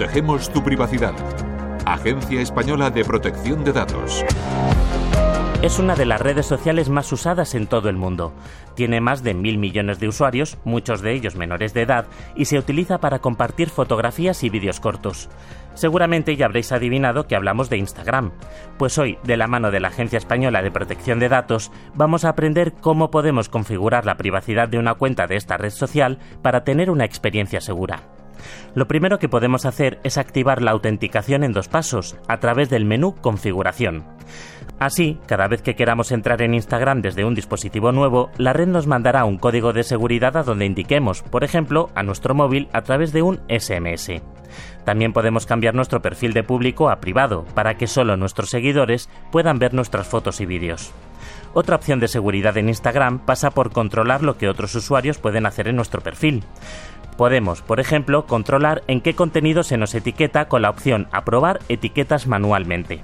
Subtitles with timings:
[0.00, 1.12] Protegemos tu privacidad.
[1.84, 4.24] Agencia Española de Protección de Datos.
[5.60, 8.32] Es una de las redes sociales más usadas en todo el mundo.
[8.74, 12.58] Tiene más de mil millones de usuarios, muchos de ellos menores de edad, y se
[12.58, 15.28] utiliza para compartir fotografías y vídeos cortos.
[15.74, 18.32] Seguramente ya habréis adivinado que hablamos de Instagram.
[18.78, 22.30] Pues hoy, de la mano de la Agencia Española de Protección de Datos, vamos a
[22.30, 26.90] aprender cómo podemos configurar la privacidad de una cuenta de esta red social para tener
[26.90, 28.00] una experiencia segura.
[28.74, 32.84] Lo primero que podemos hacer es activar la autenticación en dos pasos, a través del
[32.84, 34.04] menú Configuración.
[34.78, 38.86] Así, cada vez que queramos entrar en Instagram desde un dispositivo nuevo, la red nos
[38.86, 43.12] mandará un código de seguridad a donde indiquemos, por ejemplo, a nuestro móvil a través
[43.12, 44.22] de un SMS.
[44.84, 49.58] También podemos cambiar nuestro perfil de público a privado, para que solo nuestros seguidores puedan
[49.58, 50.92] ver nuestras fotos y vídeos.
[51.52, 55.68] Otra opción de seguridad en Instagram pasa por controlar lo que otros usuarios pueden hacer
[55.68, 56.44] en nuestro perfil.
[57.16, 62.26] Podemos, por ejemplo, controlar en qué contenido se nos etiqueta con la opción Aprobar etiquetas
[62.26, 63.02] manualmente.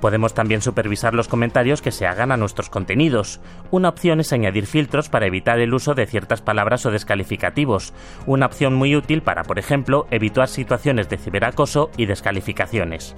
[0.00, 3.40] Podemos también supervisar los comentarios que se hagan a nuestros contenidos.
[3.70, 7.92] Una opción es añadir filtros para evitar el uso de ciertas palabras o descalificativos.
[8.26, 13.14] Una opción muy útil para, por ejemplo, evitar situaciones de ciberacoso y descalificaciones.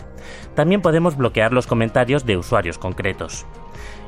[0.55, 3.47] También podemos bloquear los comentarios de usuarios concretos.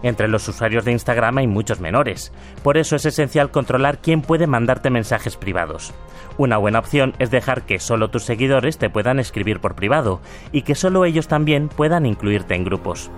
[0.02, 2.32] Entre los usuarios de Instagram hay muchos menores,
[2.62, 5.92] por eso es esencial controlar quién puede mandarte mensajes privados.
[6.38, 10.20] Una buena opción es dejar que solo tus seguidores te puedan escribir por privado
[10.52, 13.10] y que solo ellos también puedan incluirte en grupos.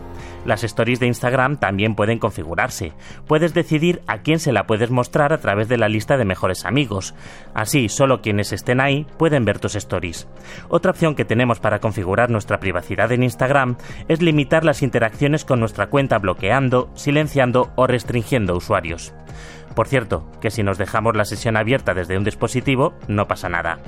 [0.45, 2.93] Las stories de Instagram también pueden configurarse.
[3.27, 6.65] Puedes decidir a quién se la puedes mostrar a través de la lista de mejores
[6.65, 7.15] amigos.
[7.55, 10.29] Así, solo quienes estén ahí pueden ver tus stories.
[10.69, 13.77] Otra opción que tenemos para configurar nuestra privacidad en Instagram
[14.09, 19.15] es limitar las interacciones con nuestra cuenta bloqueando, silenciando o restringiendo usuarios.
[19.75, 23.79] Por cierto, que si nos dejamos la sesión abierta desde un dispositivo, no pasa nada.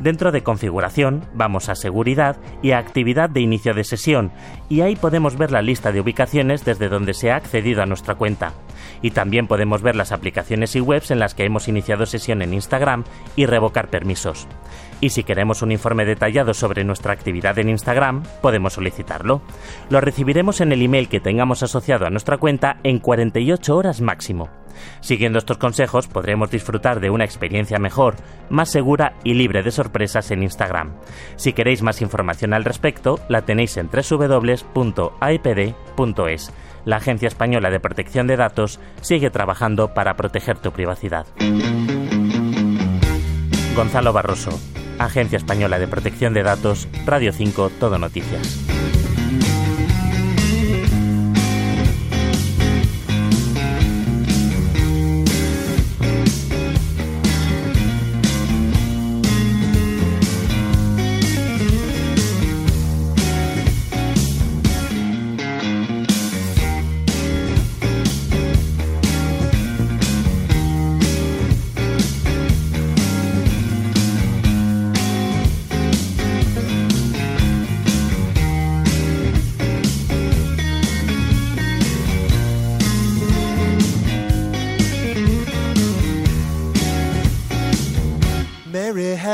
[0.00, 4.30] Dentro de configuración, vamos a seguridad y a actividad de inicio de sesión,
[4.68, 8.14] y ahí podemos ver la lista de ubicaciones desde donde se ha accedido a nuestra
[8.14, 8.52] cuenta.
[9.00, 12.54] Y también podemos ver las aplicaciones y webs en las que hemos iniciado sesión en
[12.54, 13.04] Instagram
[13.34, 14.46] y revocar permisos.
[15.00, 19.42] Y si queremos un informe detallado sobre nuestra actividad en Instagram, podemos solicitarlo.
[19.90, 24.61] Lo recibiremos en el email que tengamos asociado a nuestra cuenta en 48 horas máximo.
[25.00, 28.16] Siguiendo estos consejos podremos disfrutar de una experiencia mejor,
[28.50, 30.92] más segura y libre de sorpresas en Instagram.
[31.36, 34.72] Si queréis más información al respecto, la tenéis en www.aipd.es.
[36.84, 41.26] La Agencia Española de Protección de Datos sigue trabajando para proteger tu privacidad.
[43.76, 44.50] Gonzalo Barroso,
[44.98, 48.71] Agencia Española de Protección de Datos, Radio 5, Todo Noticias.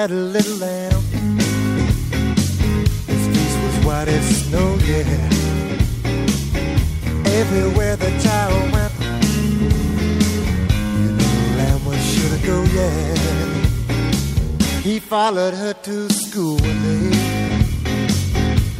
[0.03, 1.03] Had a little lamb.
[3.10, 5.10] His face was white as snow, yeah.
[7.41, 8.92] Everywhere the child went,
[11.00, 13.14] you know lamb was sure to go, yeah.
[14.82, 17.10] He followed her to school one day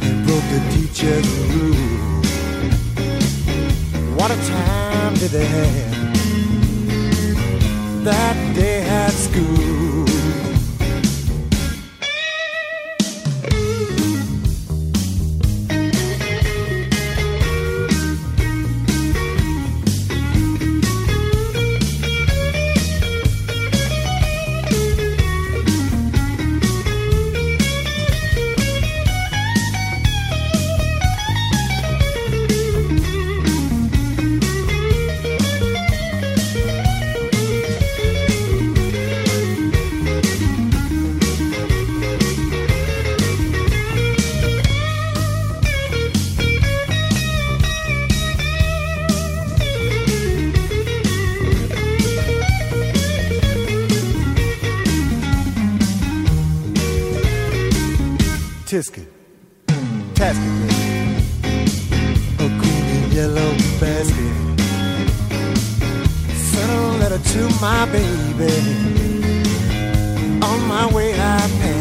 [0.05, 2.23] and broke the teacher's rule.
[4.17, 5.97] What a time did they have
[8.05, 10.08] that day at school?
[58.69, 59.07] Tisket,
[60.13, 60.69] Tasket,
[62.37, 64.35] a queen in yellow basket.
[66.35, 68.53] Sent a letter to my baby.
[70.43, 71.78] On my way, I passed.